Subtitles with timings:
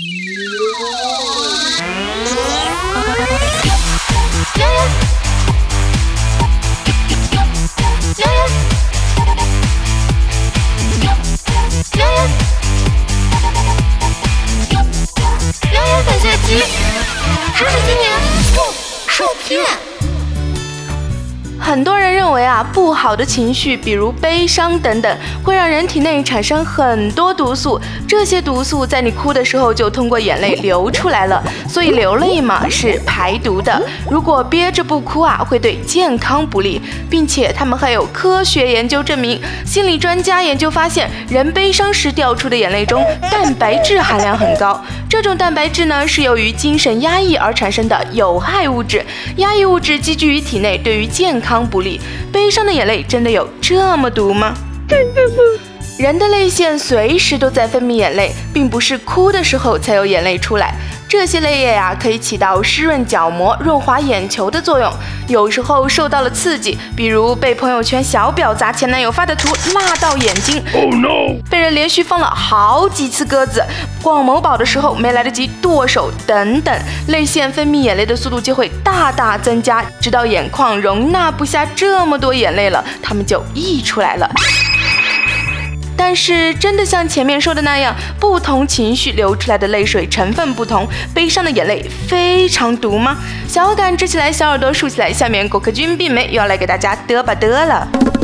[0.00, 0.08] 牛
[4.56, 4.56] 牛！
[4.56, 4.64] 牛
[8.16, 8.24] 牛！
[10.70, 11.20] 牛牛！
[15.70, 15.92] 牛
[16.48, 16.64] 牛！
[18.00, 18.04] 年
[18.54, 19.89] 不骗。
[21.70, 27.80] 很多人认为啊，不好的情绪，比如悲伤等等，会让人体内产生很多毒素。
[28.08, 31.40] 这些毒素在你哭的时候就通过眼泪流出来了。
[31.68, 33.80] 所以流泪嘛是排毒的。
[34.10, 36.82] 如果憋着不哭啊，会对健康不利。
[37.08, 44.80] 并且他们还有科学研究证明，心理专家研究发现，人悲伤时掉出的眼泪中蛋白质含量很高。
[45.10, 49.04] 这种蛋白质呢，是由于精神压抑而产生的有害物质。
[49.38, 51.66] 压抑物质积聚于体内，对于健康。
[51.66, 52.00] 不利，
[52.32, 54.54] 悲伤的眼泪真的有这么毒吗？
[54.88, 55.42] 真的吗？
[55.98, 60.76] 人的泪腺随时都在分泌眼泪，并不是哭的时候才有眼泪出来。
[61.10, 64.88] 这些泪液呀，可以起到湿润角膜、润滑眼球的作用。
[65.26, 71.42] 有时候受到了刺激，比如被朋友圈小婊砸前男友发的图辣到眼睛，Oh no！
[71.50, 73.60] 被人连续放了好几次鸽子，
[74.00, 76.72] 逛某宝的时候没来得及剁手等等，
[77.08, 84.30] 泪腺分泌眼泪的速度就会大大增加，直到眼眶容纳不下这么多眼泪了，它们就溢出来了。
[86.10, 93.16] 但是，真的像前面说的那样，不同情绪流出来的泪水成分不同，悲伤的眼泪非常毒吗？
[93.46, 98.19] 小感支起来，小耳朵竖起来，下面果壳君并没又要来给大家嘚吧嘚了。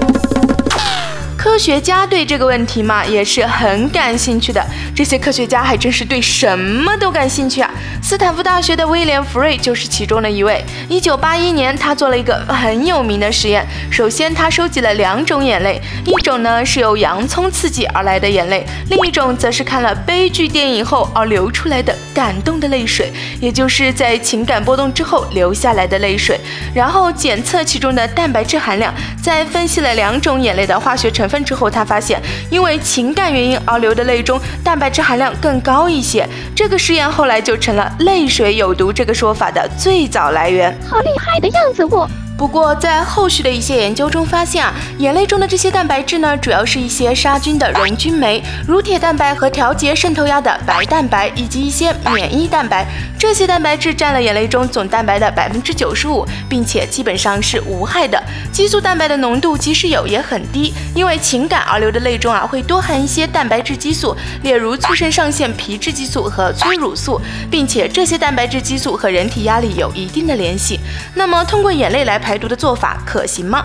[1.46, 4.60] 科学家对这个问题嘛也是很感兴趣的。
[4.96, 7.70] 这些科学家还真是对什么都感兴趣啊！
[8.02, 10.60] 斯坦福大学的威廉·福瑞就是其中的一位。
[10.88, 13.64] 一九八一年，他做了一个很有名的实验。
[13.92, 26.40] 首先，他收集了两种眼泪，一种呢是由洋葱刺激而来的眼泪，另一种则是看了悲剧电影后而流出来的感动的泪水，也就是在情感波动之后流下来的泪水。
[26.74, 28.92] 然后检测其中的蛋白质含量，
[29.26, 31.44] 在分析了两种眼泪的化学成分。
[31.44, 36.24] 之后，他发现，因为情感原因而流的泪中蛋白质含量更高一些。
[36.54, 40.72] 这个实验后来就成了“泪水有毒”这个说法的最早来源。
[40.88, 42.08] 好厉害的样子，我。
[42.36, 52.86] 不过，在后续的一些研究中发现啊，眼泪中的这些蛋白质呢，主要是一些杀菌的溶菌酶，乳铁蛋白和调节渗透压的白蛋白，以及一些免疫蛋白。
[53.18, 58.22] 这些蛋白质占了眼泪中总蛋白的百分之九十五，并且基本上是无害的。
[58.52, 67.18] 激素蛋白的浓度即使有也很低，因为情感而流的泪中啊，会多含一些蛋白质激素，例如促肾上腺皮质激素和催乳素，
[67.50, 70.78] 并且这些蛋白质激素和人体压力有一定的联系。
[71.14, 73.64] 那么，通过眼泪来排毒的做法可行吗？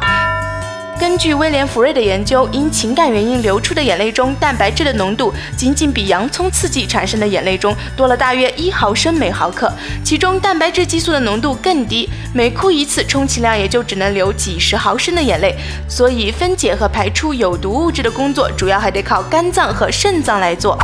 [1.00, 9.74] 根据威廉·福瑞的研究，因情感原因流出的眼泪中，蛋白质的浓度仅仅比洋葱刺激产生的眼泪中多了大约一毫升每毫克，
[10.06, 15.56] 其中蛋白质激素的浓度更低，每哭一次，充其量也就只能流几十毫升的眼泪。
[15.90, 20.78] 所以，分解和排出有毒物质的工作，主要还得靠肝脏和肾脏来做。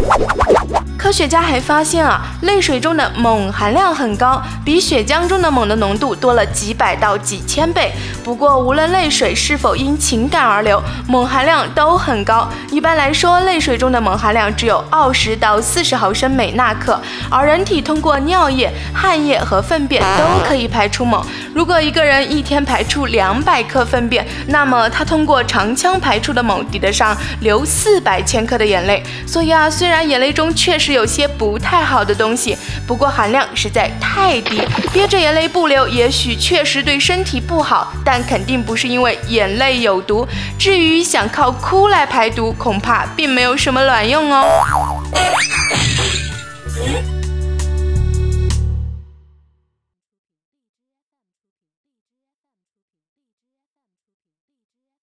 [0.97, 7.93] 科学家还发现啊，泪水中的锰含量很高，比血浆中的锰的浓度多了几百到几千倍。
[8.23, 12.49] 不过，无论泪水是否因情感而流，锰含量都很高。
[12.71, 21.23] 一般来说，泪水中的锰含量只有二十到四十毫升每纳克，而人体通过尿液、汗液和粪便都可以排出锰。
[21.57, 29.01] 如果一个人一天排出两百克粪便，那么他通过肠腔排出的某抵得上流四百千克的眼泪。
[29.25, 34.61] 所以啊，虽然眼泪中确实有些不太好的东西，不过含量实在太低，
[34.93, 39.79] 憋着眼泪不流，也许确实对身体不好，但肯定不是因为眼泪。
[39.79, 40.27] 有毒。
[40.59, 44.45] 至于想靠哭来排毒，恐怕并没有什么卵用哦。